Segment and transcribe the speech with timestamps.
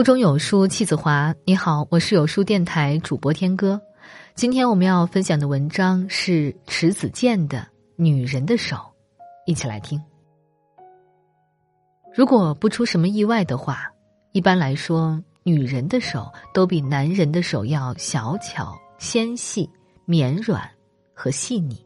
[0.00, 1.34] 腹中有书气自华。
[1.44, 3.78] 你好，我是有书电台主播天歌。
[4.34, 7.58] 今天我们要分享的文章是迟子建的
[7.96, 8.76] 《女人的手》，
[9.44, 10.02] 一起来听。
[12.14, 13.92] 如果不出什么意外的话，
[14.32, 19.68] 一般来说，女人的手都比男人的手要小巧、纤细、
[20.06, 20.66] 绵软
[21.12, 21.76] 和细腻。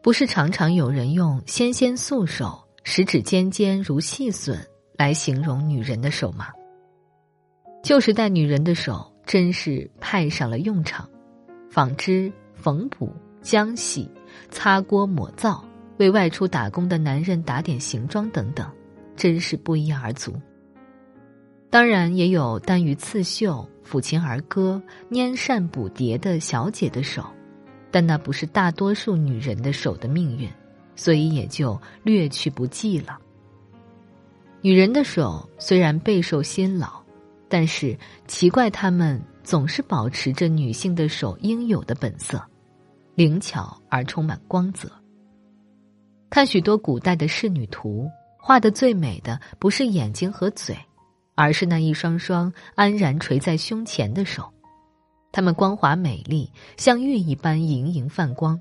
[0.00, 4.58] 不是常常有人用“纤纤素手，十指尖尖如细笋”
[4.96, 6.46] 来形容女人的手吗？
[7.84, 11.06] 旧时代女人的手真是派上了用场，
[11.68, 13.12] 纺织、缝补、
[13.42, 14.10] 浆洗、
[14.48, 15.62] 擦锅抹灶，
[15.98, 18.66] 为外出打工的男人打点行装等等，
[19.16, 20.32] 真是不一而足。
[21.68, 27.22] 当然，也有耽于刺绣、抚琴儿歌、拈扇补蝶的小姐的手，
[27.90, 30.48] 但那不是大多数女人的手的命运，
[30.96, 33.18] 所以也就略去不计了。
[34.62, 37.03] 女人的手虽然备受辛劳。
[37.54, 42.42] 但是奇怪，他们总是保持着女性的手应有的本色，
[43.14, 44.90] 灵巧而充满光泽。
[46.28, 50.76] 看许多古代的仕女图，画的最美的不是眼睛和嘴，
[51.36, 54.52] 而是那一双双安然垂在胸前的手，
[55.30, 58.60] 它们光滑美丽，像玉一般莹莹泛光。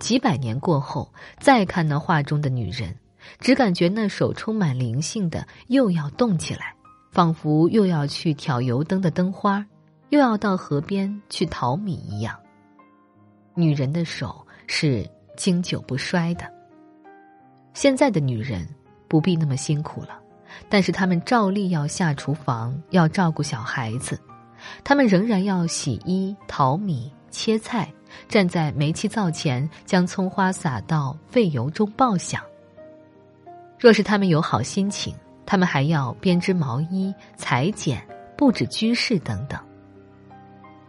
[0.00, 1.10] 几百年过后，
[1.40, 2.94] 再看那画中的女人，
[3.40, 6.75] 只感觉那手充满灵性的，又要动起来。
[7.10, 9.64] 仿佛又要去挑油灯的灯花，
[10.10, 12.38] 又要到河边去淘米一样。
[13.54, 16.44] 女人的手是经久不衰的。
[17.72, 18.66] 现在的女人
[19.08, 20.18] 不必那么辛苦了，
[20.68, 24.18] 但是她们照例要下厨房，要照顾小孩子，
[24.84, 27.90] 她们仍然要洗衣、淘米、切菜，
[28.28, 32.42] 站在煤气灶前将葱花撒到沸油中爆响。
[33.78, 35.14] 若是她们有好心情。
[35.46, 38.04] 他们还要编织毛衣、裁剪、
[38.36, 39.58] 布置居室等等。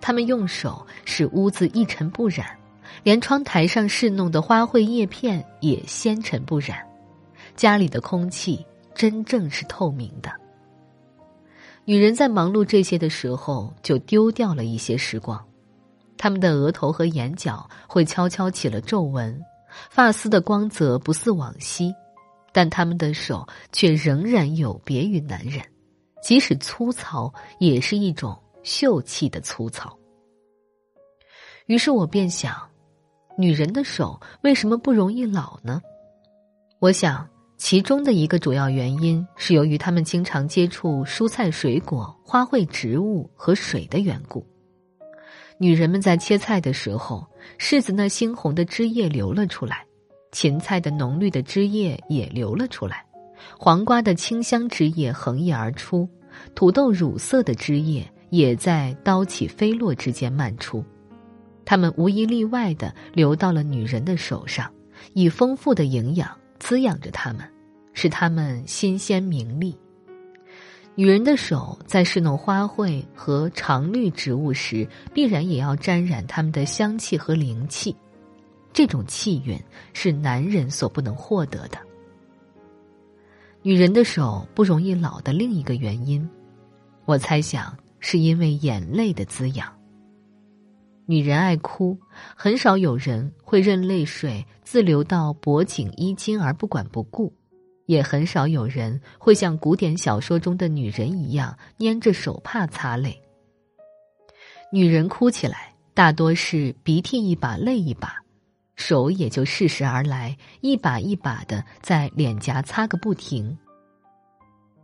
[0.00, 2.46] 他们用手使屋子一尘不染，
[3.02, 6.78] 连窗台上侍弄的花卉叶片也纤尘不染，
[7.56, 8.64] 家里的空气
[8.94, 10.30] 真正是透明的。
[11.86, 15.42] 女人在忙碌这些的时候，就丢掉了一些时光，
[16.16, 19.38] 她们的额头和眼角会悄悄起了皱纹，
[19.90, 21.94] 发丝的光泽不似往昔。
[22.54, 25.60] 但他们的手却仍然有别于男人，
[26.22, 29.98] 即使粗糙，也是一种秀气的粗糙。
[31.66, 32.56] 于是我便想，
[33.36, 35.82] 女人的手为什么不容易老呢？
[36.78, 44.46] 我想，其中的一个主要原因是由于他们经常接触蔬菜、水果、花卉、植物和水的缘故。
[45.58, 47.26] 女人们在切菜的时候，
[47.58, 49.84] 柿子那猩红的汁液流了出来。
[50.34, 53.06] 芹菜的浓绿的汁液也流了出来，
[53.56, 56.08] 黄瓜的清香汁液横溢而出，
[56.56, 60.84] 土豆乳色的汁液也在刀起飞落之间漫出，
[61.64, 64.68] 它们无一例外的流到了女人的手上，
[65.12, 66.28] 以丰富的营养
[66.58, 67.48] 滋养着它们，
[67.92, 69.78] 使它们新鲜明丽。
[70.96, 77.94] 女人的手在侍弄花卉和常绿植物时，必然也要沾染它们的香气和灵气。
[78.74, 79.58] 这种气韵
[79.92, 81.78] 是男人所不能获得的。
[83.62, 86.28] 女人的手不容易老的另一个原因，
[87.06, 89.72] 我猜想是因为眼泪的滋养。
[91.06, 91.96] 女人爱哭，
[92.34, 97.32] 很少有人会任泪水自流到脖颈衣襟而不管不顾，
[97.86, 103.22] 也很少有人会像古典小说中的女人一样捏着手帕擦泪。
[104.72, 108.23] 女人哭起来，大多是鼻涕一把泪一把。
[108.76, 113.56] 手也就适时而来，一把一把的在脸颊擦个不停。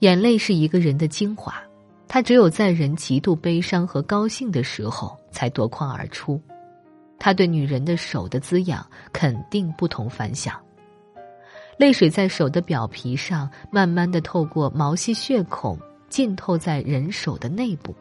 [0.00, 1.54] 眼泪是一个人的精华，
[2.08, 6.40] 它只有在人极度悲伤和高兴的时候才夺眶而出。
[7.18, 10.60] 它对女人的手的滋养肯定不同凡响。
[11.76, 15.78] 泪水在手的表皮上慢慢的透过毛细血孔
[16.08, 17.94] 浸透在人手的内部，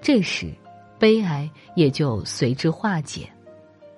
[0.00, 0.52] 这时，
[0.98, 3.30] 悲哀也就随之化解。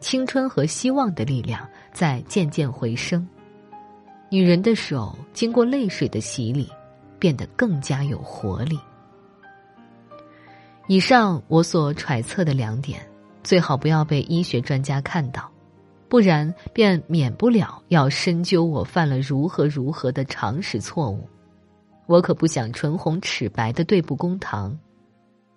[0.01, 3.27] 青春和希望的力量在渐渐回升，
[4.31, 6.69] 女人的手经过泪水的洗礼，
[7.19, 8.79] 变得更加有活力。
[10.89, 13.01] 以上我所揣测的两点，
[13.45, 15.49] 最好不要被医学专家看到，
[16.09, 21.29] 不然便免不了要深究我犯了如何如何的常识错误。
[22.07, 24.77] 我可不想唇红齿白的对簿公堂。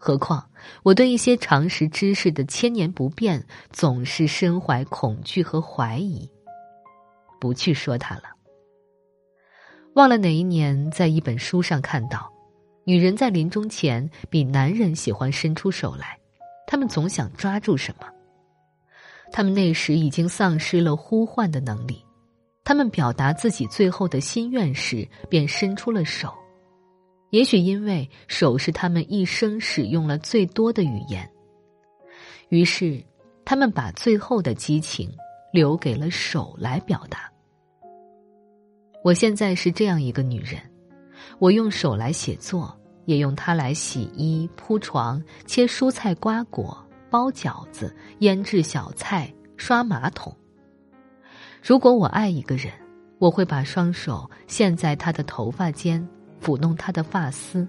[0.05, 0.45] 何况，
[0.83, 3.41] 我对一些常识知识的千年不变，
[3.71, 6.29] 总是身怀恐惧和怀疑。
[7.39, 8.23] 不去说它了。
[9.93, 12.29] 忘了哪一年，在一本书上看到，
[12.83, 16.19] 女人在临终前比男人喜欢伸出手来，
[16.67, 18.05] 她们总想抓住什么。
[19.31, 22.03] 她们那时已经丧失了呼唤的能力，
[22.65, 26.33] 她们表达自己最后的心愿时便伸出了手。
[27.33, 31.27] 也许因为手是他们一生使用了最多的语言，
[32.49, 33.03] 于是
[33.43, 35.11] 他们把最后的激情
[35.51, 37.27] 留给了手来表达。
[39.03, 40.61] 我现在是这样一个女人，
[41.39, 50.31] 我用手来写作，也用它来洗衣、铺床、切蔬菜、瓜果、包饺子、腌制小菜、刷马桶。
[51.63, 52.71] 如果我爱一个人，
[53.17, 56.07] 我会把双手陷在他的头发间。
[56.43, 57.65] 抚弄他的发丝。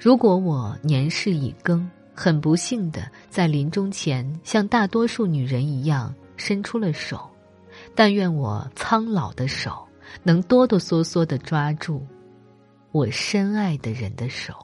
[0.00, 7.30] 如果我年事已更，很不幸的在临终前像大多数女人一样伸出了手，
[7.94, 9.86] 但愿我苍老的手
[10.24, 12.04] 能哆哆嗦嗦的抓住
[12.90, 14.54] 我深爱的人的手。